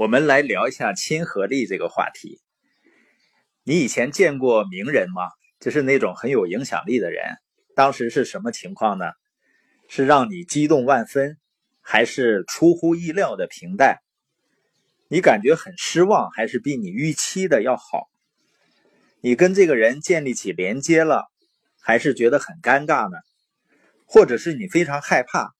[0.00, 2.40] 我们来聊一下亲和力这个话题。
[3.64, 5.24] 你以前见过名人吗？
[5.60, 7.36] 就是那种很有影响力的人，
[7.76, 9.12] 当时是什么情况呢？
[9.90, 11.36] 是让你激动万分，
[11.82, 13.98] 还是出乎意料的平淡？
[15.08, 18.08] 你感觉很失望，还是比你预期的要好？
[19.20, 21.26] 你跟这个人建立起连接了，
[21.78, 23.18] 还是觉得很尴尬呢？
[24.06, 25.52] 或者是你非常害怕，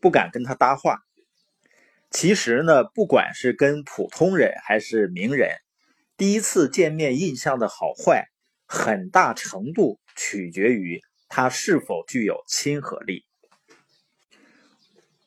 [0.00, 1.00] 不敢跟他搭话？
[2.10, 5.50] 其实呢，不管是跟普通人还是名人，
[6.16, 8.26] 第一次见面印象的好坏，
[8.66, 13.24] 很大程度取决于他是否具有亲和力。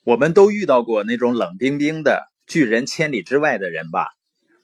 [0.03, 4.07] 我们都遇到过那种冷冰冰的、拒人千里之外的人吧？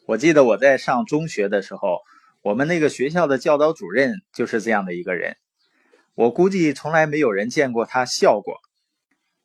[0.06, 2.00] 我记得我在上中学的时候。
[2.42, 5.36] 我们那个学校的教导主任就是这样的一个人，
[6.16, 8.56] 我估计从来没有人见过他笑过。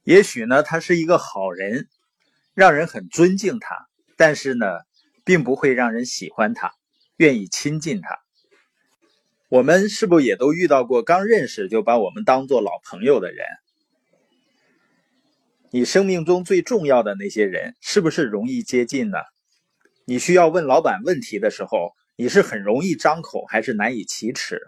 [0.04, 1.88] 也许呢，他是一个好人，
[2.54, 3.86] 让人很尊敬他，
[4.16, 4.66] 但是呢，
[5.24, 6.72] 并不会让人喜欢他，
[7.16, 8.18] 愿意亲近他。
[9.48, 13.46] 我们是不是也都遇到过刚认识就把我们当做老朋友的人？
[15.70, 19.18] 你生命中最重要的那些人，是不是容易接近呢？
[20.06, 21.92] 你需要问老板问题的时候。
[22.16, 24.60] 你是很容易张口，还是难以启齿？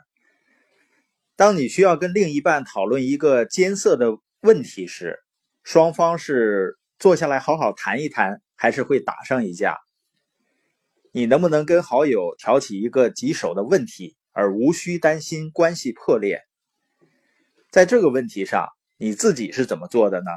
[1.36, 5.20] 当你需要跟另一半讨论一个艰涩的问题时，
[5.62, 9.76] 双方是坐下来好好谈一谈，还是会打上一架？
[11.12, 16.40] 你能不能跟好友挑起一个棘手的问题，而无需担心关系破裂？
[17.70, 20.30] 在这个问题上，你自己是怎么做的呢？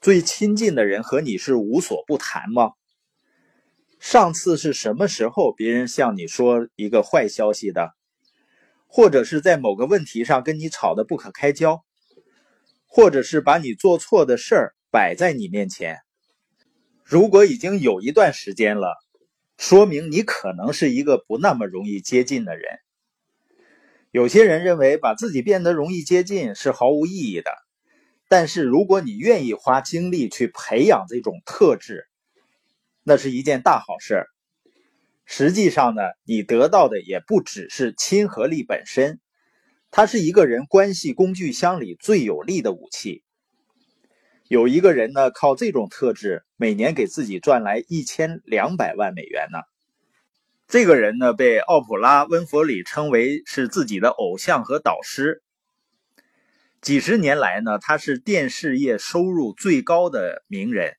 [0.00, 2.72] 最亲近的人和你是无所不谈吗？
[4.00, 7.94] 上次是什么时候别人向你说一个坏消息的，
[8.88, 11.84] 或者是在某个问题上跟你吵得不可开交，
[12.86, 15.98] 或者是把你做错的事儿摆在你面前？
[17.02, 18.94] 如果已经有一段时间了，
[19.58, 22.78] 说明你可能是一个不那么容易接近的人。
[24.12, 27.50] 有些人认为把自己变得容易接近是毫无意义的，
[28.28, 32.06] 但是如果你愿意花精力去培养这种特质，
[33.02, 34.26] 那是一件大好事。
[35.24, 39.18] 实际上呢，你得到的也不只是亲和力本身，
[39.90, 43.24] 它是一个人关系工具箱里最有力的武器。
[44.48, 49.58] 有一个人呢，靠这种特质，每年给自己赚来一千两百万美元呢。
[50.68, 55.42] 这个人呢，被奥普拉·温弗里称为是自己的偶像和导师。
[56.82, 60.96] 几十年来呢，他是电视业收入最高的名人。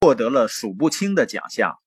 [0.00, 1.78] 获得了数不清的奖项。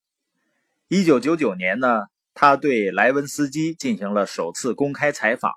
[0.87, 5.51] 一九九九年呢，他对莱文斯基进行了首次公开采访。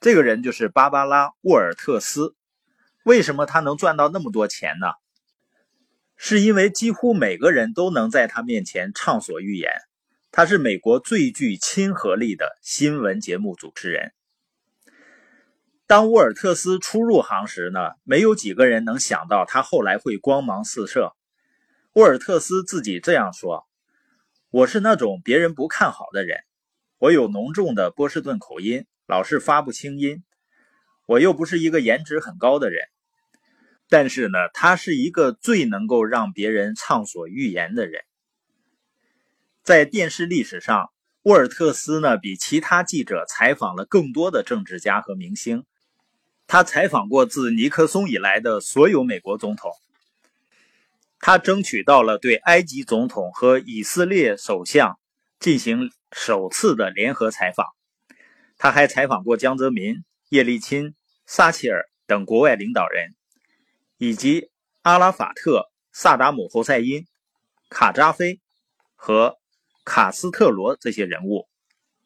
[0.00, 2.34] 这个人就是芭芭拉·沃尔特斯。
[3.04, 4.88] 为什么他能赚到那么多钱呢？
[6.16, 9.70] 是因为几乎每个人都能在他面前畅所欲言。
[10.30, 14.12] 他是美国最具亲和力的新闻节目主持人。
[15.86, 21.14] 当沃尔特斯初入行时呢，没有几个人能想到他后来会光芒四射。
[21.92, 23.68] 沃尔特斯自己这样说
[24.50, 26.40] ：“我是那种别人不看好的人，
[26.98, 30.24] 我有浓重的波士顿口音，老是发不清音。
[31.06, 32.88] 我又不是一个颜值很高的人，
[33.88, 38.02] 但是呢，他是一个最能够让别人畅所欲言的人。
[39.62, 40.90] 在电视历史上，
[41.22, 45.64] 沃尔特斯呢比其他记者采访了更多的政治家和明星，
[46.46, 49.70] 他采访过自尼克松以来的所有美国总统。”
[51.20, 54.98] 他争取到了对埃及总统和以色列首相
[55.38, 57.66] 进行首次的联合采访。
[58.58, 60.94] 他还采访过江泽民、叶利钦、
[61.24, 63.14] 撒切尔等国外领导人，
[64.04, 64.50] 以及
[64.82, 67.06] 阿拉法特、萨达姆侯赛因、
[67.70, 68.38] 卡扎菲
[68.96, 69.38] 和
[69.82, 71.48] 卡斯特罗这些人物。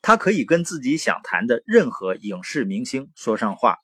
[0.00, 3.78] 他可以跟自己想谈的任何影视明星说上话。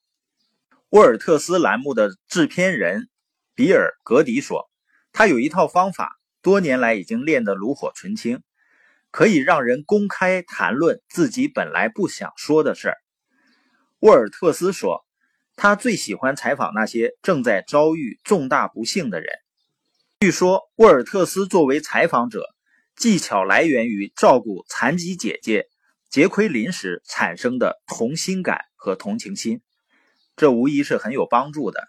[0.91, 3.09] 沃尔特斯栏目的制片人
[3.57, 4.71] 比尔·格迪说。
[5.13, 8.43] 他有一套方法，多年来已经练得炉火纯青，
[9.11, 12.97] 可以让人公开谈论自己本来不想说的事儿。
[13.99, 15.05] 沃尔特斯说，
[15.57, 19.29] 他最喜欢采访那些正在遭遇重大不幸的人。
[20.21, 22.47] 据说，沃尔特斯作为采访者，
[22.97, 25.69] 技巧来源于照顾残疾姐姐
[26.11, 29.61] 杰奎琳时产生的同心感和同情心，
[30.37, 31.89] 这无疑是很有帮助的。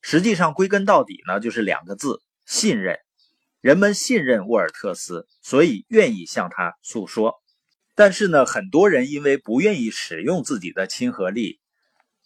[0.00, 2.22] 实际上，归根到底呢，就是两个字。
[2.46, 2.98] 信任，
[3.60, 7.34] 人们信任沃尔特斯，所以愿意向他诉说。
[7.94, 11.60] 但是呢，很多人因为不愿意使用自己的亲和力，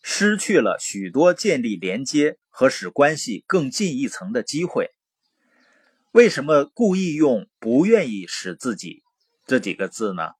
[0.02, 4.90] 失去了许多建立连接和使关系更进一层的机会。
[6.10, 9.02] 为什么故意用“不愿意使自己”
[9.46, 10.32] 这几个字呢？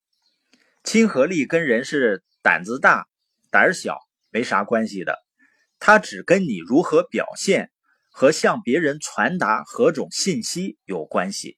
[0.84, 3.06] 亲和力跟人是胆子大、
[3.50, 3.98] 胆小
[4.30, 5.16] 没啥关系的，
[5.78, 7.70] 它只跟你如何表现
[8.10, 11.56] 和向别人传达何种信息有关系。